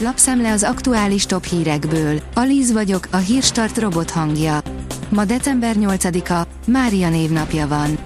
lapszemle 0.00 0.52
az 0.52 0.62
aktuális 0.62 1.26
top 1.26 1.44
hírekből. 1.44 2.20
Alíz 2.34 2.72
vagyok, 2.72 3.08
a 3.10 3.16
hírstart 3.16 3.78
robot 3.78 4.10
hangja. 4.10 4.60
Ma 5.08 5.24
december 5.24 5.74
8-a, 5.78 6.46
Mária 6.66 7.08
névnapja 7.08 7.68
van. 7.68 7.98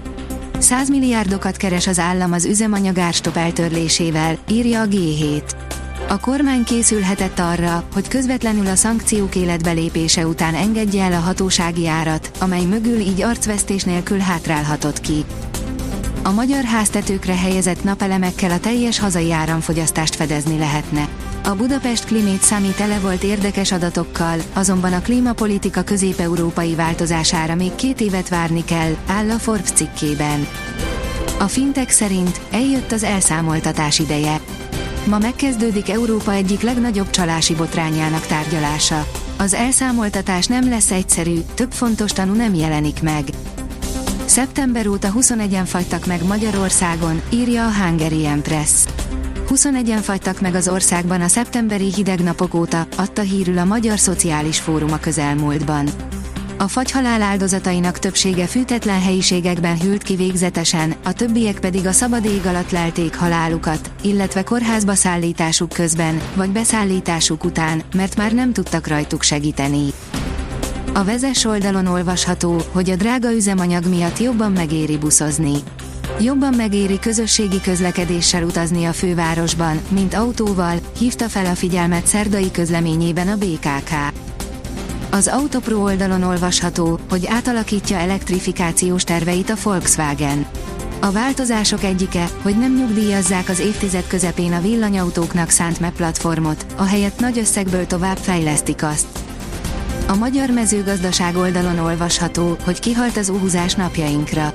100 0.59 0.89
milliárdokat 0.89 1.57
keres 1.57 1.87
az 1.87 1.99
állam 1.99 2.31
az 2.31 2.45
üzemanyag 2.45 2.97
árstop 2.97 3.35
eltörlésével, 3.35 4.37
írja 4.49 4.81
a 4.81 4.85
G7. 4.85 5.41
A 6.09 6.19
kormány 6.19 6.63
készülhetett 6.63 7.39
arra, 7.39 7.83
hogy 7.93 8.07
közvetlenül 8.07 8.67
a 8.67 8.75
szankciók 8.75 9.35
életbelépése 9.35 10.27
után 10.27 10.55
engedje 10.55 11.03
el 11.03 11.13
a 11.13 11.19
hatósági 11.19 11.87
árat, 11.87 12.31
amely 12.39 12.65
mögül 12.65 12.99
így 12.99 13.21
arcvesztés 13.21 13.83
nélkül 13.83 14.19
hátrálhatott 14.19 14.99
ki. 14.99 15.25
A 16.23 16.31
magyar 16.31 16.63
háztetőkre 16.63 17.35
helyezett 17.35 17.83
napelemekkel 17.83 18.51
a 18.51 18.59
teljes 18.59 18.99
hazai 18.99 19.31
áramfogyasztást 19.31 20.15
fedezni 20.15 20.57
lehetne. 20.57 21.07
A 21.45 21.55
Budapest 21.55 22.05
Climate 22.05 22.45
Summit 22.45 22.75
tele 22.75 22.99
volt 22.99 23.23
érdekes 23.23 23.71
adatokkal, 23.71 24.39
azonban 24.53 24.93
a 24.93 25.01
klímapolitika 25.01 25.83
közép-európai 25.83 26.75
változására 26.75 27.55
még 27.55 27.75
két 27.75 28.01
évet 28.01 28.29
várni 28.29 28.65
kell, 28.65 28.95
áll 29.07 29.29
a 29.29 29.37
Forbes 29.37 29.71
cikkében. 29.71 30.47
A 31.39 31.47
fintek 31.47 31.89
szerint 31.89 32.39
eljött 32.51 32.91
az 32.91 33.03
elszámoltatás 33.03 33.99
ideje. 33.99 34.39
Ma 35.05 35.17
megkezdődik 35.17 35.89
Európa 35.89 36.31
egyik 36.31 36.61
legnagyobb 36.61 37.09
csalási 37.09 37.55
botrányának 37.55 38.25
tárgyalása. 38.25 39.07
Az 39.37 39.53
elszámoltatás 39.53 40.45
nem 40.45 40.69
lesz 40.69 40.91
egyszerű, 40.91 41.39
több 41.53 41.71
fontos 41.71 42.11
tanú 42.11 42.33
nem 42.33 42.53
jelenik 42.53 43.01
meg. 43.01 43.23
Szeptember 44.25 44.87
óta 44.87 45.11
21-en 45.19 45.65
fagytak 45.65 46.05
meg 46.05 46.25
Magyarországon, 46.25 47.21
írja 47.29 47.65
a 47.65 47.73
Hungarian 47.73 48.41
Press. 48.41 48.85
21-en 49.55 49.99
fagytak 50.01 50.41
meg 50.41 50.55
az 50.55 50.67
országban 50.67 51.21
a 51.21 51.27
szeptemberi 51.27 51.93
hideg 51.93 52.19
napok 52.19 52.53
óta, 52.53 52.87
adta 52.97 53.21
hírül 53.21 53.57
a 53.57 53.65
Magyar 53.65 53.99
Szociális 53.99 54.59
Fórum 54.59 54.91
a 54.91 54.97
közelmúltban. 54.97 55.87
A 56.57 56.67
fagyhalál 56.67 57.21
áldozatainak 57.21 57.99
többsége 57.99 58.45
fűtetlen 58.45 59.01
helyiségekben 59.01 59.79
hűlt 59.79 60.03
ki 60.03 60.15
végzetesen, 60.15 60.93
a 61.03 61.13
többiek 61.13 61.59
pedig 61.59 61.85
a 61.85 61.91
szabad 61.91 62.25
ég 62.25 62.45
alatt 62.45 62.71
lelték 62.71 63.15
halálukat, 63.15 63.91
illetve 64.01 64.43
kórházba 64.43 64.93
szállításuk 64.93 65.69
közben, 65.69 66.21
vagy 66.35 66.49
beszállításuk 66.49 67.43
után, 67.43 67.81
mert 67.95 68.15
már 68.15 68.31
nem 68.33 68.53
tudtak 68.53 68.87
rajtuk 68.87 69.23
segíteni. 69.23 69.85
A 70.93 71.03
vezes 71.03 71.45
oldalon 71.45 71.85
olvasható, 71.85 72.61
hogy 72.71 72.89
a 72.89 72.95
drága 72.95 73.31
üzemanyag 73.31 73.85
miatt 73.85 74.19
jobban 74.19 74.51
megéri 74.51 74.97
buszozni. 74.97 75.53
Jobban 76.19 76.53
megéri 76.53 76.99
közösségi 76.99 77.61
közlekedéssel 77.61 78.43
utazni 78.43 78.85
a 78.85 78.93
fővárosban, 78.93 79.79
mint 79.89 80.13
autóval, 80.13 80.77
hívta 80.97 81.29
fel 81.29 81.45
a 81.45 81.55
figyelmet 81.55 82.07
szerdai 82.07 82.51
közleményében 82.51 83.27
a 83.27 83.35
BKK. 83.35 83.91
Az 85.11 85.27
Autopro 85.27 85.77
oldalon 85.77 86.23
olvasható, 86.23 86.99
hogy 87.09 87.27
átalakítja 87.27 87.97
elektrifikációs 87.97 89.03
terveit 89.03 89.49
a 89.49 89.55
Volkswagen. 89.63 90.45
A 90.99 91.11
változások 91.11 91.83
egyike, 91.83 92.27
hogy 92.41 92.57
nem 92.57 92.75
nyugdíjazzák 92.75 93.49
az 93.49 93.59
évtized 93.59 94.07
közepén 94.07 94.53
a 94.53 94.61
villanyautóknak 94.61 95.49
szánt 95.49 95.79
MEP 95.79 95.95
platformot, 95.95 96.65
ahelyett 96.75 97.19
nagy 97.19 97.37
összegből 97.37 97.87
tovább 97.87 98.17
fejlesztik 98.17 98.83
azt. 98.83 99.07
A 100.07 100.15
magyar 100.15 100.49
mezőgazdaság 100.49 101.35
oldalon 101.35 101.79
olvasható, 101.79 102.57
hogy 102.63 102.79
kihalt 102.79 103.17
az 103.17 103.29
úhúzás 103.29 103.75
napjainkra. 103.75 104.53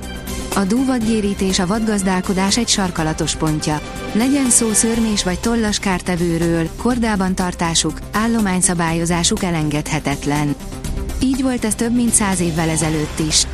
A 0.55 0.63
dúvadgyérítés 0.63 1.59
a 1.59 1.67
vadgazdálkodás 1.67 2.57
egy 2.57 2.67
sarkalatos 2.67 3.35
pontja. 3.35 3.81
Legyen 4.13 4.49
szó 4.49 4.73
szörmés 4.73 5.23
vagy 5.23 5.39
tollas 5.39 5.79
kártevőről, 5.79 6.69
kordában 6.77 7.35
tartásuk, 7.35 7.99
állományszabályozásuk 8.11 9.43
elengedhetetlen. 9.43 10.55
Így 11.21 11.41
volt 11.41 11.65
ez 11.65 11.75
több 11.75 11.95
mint 11.95 12.13
száz 12.13 12.39
évvel 12.39 12.69
ezelőtt 12.69 13.19
is. 13.27 13.45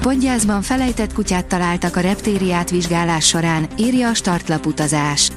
Podgyászban 0.00 0.62
felejtett 0.62 1.12
kutyát 1.12 1.46
találtak 1.46 1.96
a 1.96 2.00
reptériát 2.00 2.70
vizsgálás 2.70 3.26
során, 3.26 3.68
írja 3.76 4.08
a 4.08 4.14
startlap 4.14 4.66
utazás. 4.66 5.30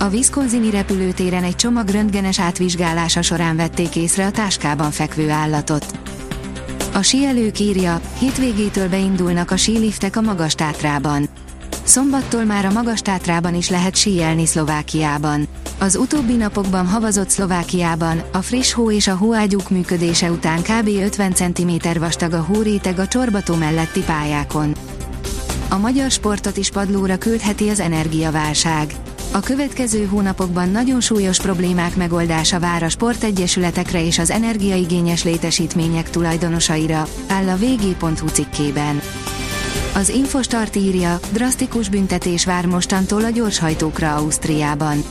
A 0.00 0.08
Wisconsini 0.08 0.70
repülőtéren 0.70 1.44
egy 1.44 1.56
csomag 1.56 1.88
röntgenes 1.88 2.40
átvizsgálása 2.40 3.22
során 3.22 3.56
vették 3.56 3.96
észre 3.96 4.26
a 4.26 4.30
táskában 4.30 4.90
fekvő 4.90 5.30
állatot. 5.30 5.86
A 6.94 7.02
síelők 7.02 7.58
írja, 7.58 8.00
hétvégétől 8.18 8.88
beindulnak 8.88 9.50
a 9.50 9.56
síliftek 9.56 10.16
a 10.16 10.20
Magas 10.20 10.54
Tátrában. 10.54 11.28
Szombattól 11.82 12.44
már 12.44 12.64
a 12.64 12.70
Magas 12.70 13.00
Tátrában 13.00 13.54
is 13.54 13.68
lehet 13.68 13.96
síelni 13.96 14.46
Szlovákiában. 14.46 15.48
Az 15.78 15.96
utóbbi 15.96 16.34
napokban 16.34 16.86
havazott 16.86 17.28
Szlovákiában, 17.28 18.22
a 18.32 18.42
friss 18.42 18.72
hó 18.72 18.90
és 18.90 19.06
a 19.06 19.16
hóágyúk 19.16 19.70
működése 19.70 20.30
után 20.30 20.62
kb. 20.62 20.88
50 20.88 21.34
cm 21.34 21.98
vastag 21.98 22.32
a 22.32 22.40
hóréteg 22.40 22.98
a 22.98 23.06
csorbató 23.06 23.54
melletti 23.54 24.00
pályákon. 24.00 24.74
A 25.68 25.78
magyar 25.78 26.10
sportot 26.10 26.56
is 26.56 26.70
padlóra 26.70 27.16
küldheti 27.16 27.68
az 27.68 27.80
energiaválság. 27.80 28.94
A 29.34 29.40
következő 29.40 30.06
hónapokban 30.06 30.68
nagyon 30.68 31.00
súlyos 31.00 31.40
problémák 31.40 31.96
megoldása 31.96 32.60
vár 32.60 32.82
a 32.82 32.88
sportegyesületekre 32.88 34.04
és 34.04 34.18
az 34.18 34.30
energiaigényes 34.30 35.24
létesítmények 35.24 36.10
tulajdonosaira, 36.10 37.06
áll 37.28 37.48
a 37.48 37.56
vg.hu 37.56 38.28
cikkében. 38.28 39.00
Az 39.94 40.08
Infostart 40.08 40.76
írja, 40.76 41.18
drasztikus 41.32 41.88
büntetés 41.88 42.44
vár 42.44 42.66
mostantól 42.66 43.24
a 43.24 43.30
gyorshajtókra 43.30 44.14
Ausztriában. 44.14 45.04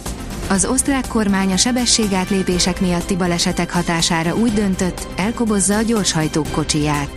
Az 0.50 0.66
osztrák 0.66 1.08
kormány 1.08 1.52
a 1.52 1.58
sebességátlépések 1.58 2.81
miatti 2.81 3.16
balesetek 3.16 3.72
hatására 3.72 4.36
úgy 4.36 4.54
döntött, 4.54 5.08
elkobozza 5.16 5.78
a 5.78 5.81
gyorshajtók 5.81 6.52
kocsiját. 6.52 7.10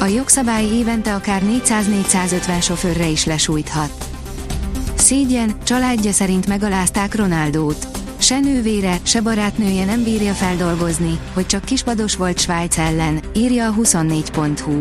A 0.00 0.04
jogszabály 0.04 0.64
évente 0.64 1.14
akár 1.14 1.42
400-450 1.44 2.62
sofőrre 2.62 3.06
is 3.06 3.24
lesújthat. 3.24 4.15
Szégyen, 5.06 5.52
családja 5.64 6.12
szerint 6.12 6.46
megalázták 6.46 7.14
Ronaldót. 7.14 7.86
Se 8.18 8.40
nővére, 8.40 8.98
se 9.02 9.20
barátnője 9.20 9.84
nem 9.84 10.02
bírja 10.02 10.32
feldolgozni, 10.32 11.18
hogy 11.32 11.46
csak 11.46 11.64
kispados 11.64 12.16
volt 12.16 12.38
Svájc 12.38 12.78
ellen, 12.78 13.20
írja 13.34 13.68
a 13.68 13.74
24.hu. 13.74 14.78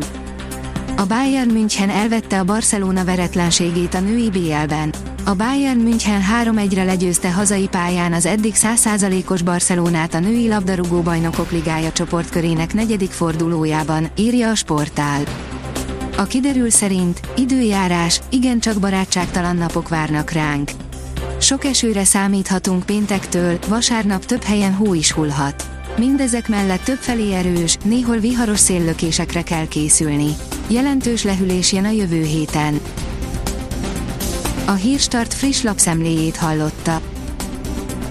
A 0.98 1.06
Bayern 1.06 1.52
München 1.52 1.90
elvette 1.90 2.40
a 2.40 2.44
Barcelona 2.44 3.04
veretlenségét 3.04 3.94
a 3.94 4.00
női 4.00 4.30
BL-ben. 4.30 4.94
A 5.26 5.34
Bayern 5.34 5.80
München 5.80 6.22
3-1-re 6.44 6.84
legyőzte 6.84 7.32
hazai 7.32 7.68
pályán 7.68 8.14
az 8.14 8.26
eddig 8.26 8.54
100%-os 8.56 9.42
Barcelonát 9.42 10.14
a 10.14 10.20
női 10.20 10.48
labdarúgó 10.48 11.02
bajnokok 11.02 11.52
ligája 11.52 11.92
csoportkörének 11.92 12.74
negyedik 12.74 13.12
fordulójában, 13.12 14.08
írja 14.16 14.50
a 14.50 14.56
sportál. 14.56 15.24
A 16.18 16.24
kiderül 16.24 16.70
szerint 16.70 17.20
időjárás, 17.36 18.22
igencsak 18.30 18.80
barátságtalan 18.80 19.56
napok 19.56 19.90
várnak 19.90 20.32
ránk. 20.32 20.72
Sok 21.40 21.66
esőre 21.66 22.04
számíthatunk 22.04 22.86
péntektől, 22.86 23.60
vasárnap 23.68 24.26
több 24.26 24.44
helyen 24.44 24.74
hó 24.74 24.94
is 24.94 25.12
hullhat. 25.12 25.70
Mindezek 25.98 26.48
mellett 26.48 26.84
többfelé 26.84 27.34
erős, 27.34 27.78
néhol 27.84 28.18
viharos 28.18 28.60
széllökésekre 28.60 29.42
kell 29.42 29.68
készülni. 29.68 30.36
Jelentős 30.68 31.24
lehűlés 31.24 31.72
jön 31.74 31.86
a 31.86 31.90
jövő 31.90 32.24
héten. 32.24 32.80
A 34.66 34.74
Hírstart 34.74 35.34
friss 35.34 35.62
lapszemléjét 35.62 36.38
hallotta. 36.38 37.02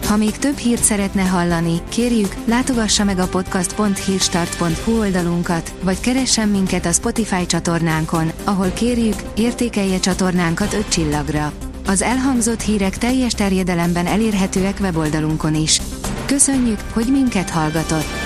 Ha 0.06 0.16
még 0.16 0.36
több 0.38 0.56
hírt 0.56 0.82
szeretne 0.82 1.22
hallani, 1.22 1.80
kérjük, 1.88 2.34
látogassa 2.44 3.04
meg 3.04 3.18
a 3.18 3.26
podcast.hírstart.hu 3.26 4.98
oldalunkat, 4.98 5.74
vagy 5.82 6.00
keressen 6.00 6.48
minket 6.48 6.86
a 6.86 6.92
Spotify 6.92 7.46
csatornánkon, 7.46 8.30
ahol 8.44 8.70
kérjük, 8.70 9.16
értékelje 9.36 9.98
csatornánkat 9.98 10.72
5 10.72 10.88
csillagra. 10.88 11.52
Az 11.86 12.02
elhangzott 12.02 12.60
hírek 12.60 12.98
teljes 12.98 13.32
terjedelemben 13.32 14.06
elérhetőek 14.06 14.78
weboldalunkon 14.80 15.54
is. 15.54 15.80
Köszönjük, 16.26 16.80
hogy 16.92 17.06
minket 17.10 17.50
hallgatott! 17.50 18.23